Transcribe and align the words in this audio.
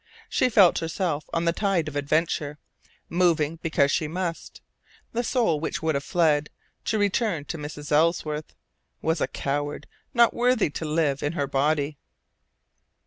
She 0.29 0.49
felt 0.49 0.79
herself 0.79 1.29
on 1.31 1.45
the 1.45 1.53
tide 1.53 1.87
of 1.87 1.95
adventure, 1.95 2.57
moving 3.07 3.57
because 3.61 3.91
she 3.91 4.07
must; 4.07 4.59
the 5.13 5.23
soul 5.23 5.59
which 5.59 5.83
would 5.83 5.93
have 5.93 6.03
fled, 6.03 6.49
to 6.85 6.97
return 6.97 7.45
to 7.45 7.57
Mrs. 7.59 7.91
Ellsworth, 7.91 8.55
was 9.03 9.21
a 9.21 9.27
coward 9.27 9.85
not 10.11 10.33
worthy 10.33 10.71
to 10.71 10.85
live 10.85 11.21
in 11.21 11.33
her 11.33 11.45
body. 11.45 11.99